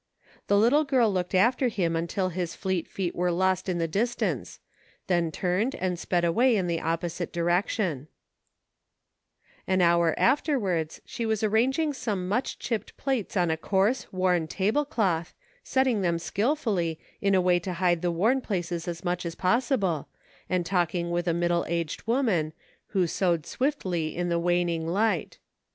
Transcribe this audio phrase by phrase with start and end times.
[0.47, 4.15] The little girl looked after him until his fleet feet were lost in the dis
[4.15, 4.59] tance,
[5.05, 8.07] then turned, and sped away in the opposite direction;
[9.67, 14.85] An hour afterwards she was arranging some much chipped plates on a coarse, worn table
[14.85, 19.35] cloth, setting them skillfully, in a way to hide the worn places as much as
[19.35, 20.07] possible,
[20.49, 22.53] and talking with a middle aged woman,
[22.87, 25.37] who sewed swiftly in the wan ing light.